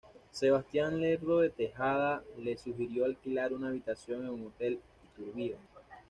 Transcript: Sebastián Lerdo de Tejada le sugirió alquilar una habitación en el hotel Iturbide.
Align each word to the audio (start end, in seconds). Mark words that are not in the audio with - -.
Sebastián 0.31 0.99
Lerdo 0.99 1.41
de 1.41 1.51
Tejada 1.51 2.23
le 2.39 2.57
sugirió 2.57 3.05
alquilar 3.05 3.53
una 3.53 3.67
habitación 3.67 4.25
en 4.25 4.33
el 4.41 4.47
hotel 4.47 4.79
Iturbide. 5.13 5.57